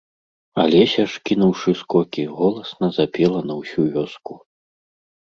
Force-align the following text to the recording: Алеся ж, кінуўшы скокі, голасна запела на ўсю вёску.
Алеся 0.63 1.05
ж, 1.15 1.21
кінуўшы 1.31 1.71
скокі, 1.83 2.23
голасна 2.41 2.93
запела 2.99 3.39
на 3.53 3.63
ўсю 3.63 3.91
вёску. 3.95 4.33